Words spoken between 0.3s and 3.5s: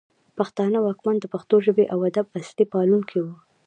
پښتانه واکمن د پښتو ژبې او ادب اصلي پالونکي وو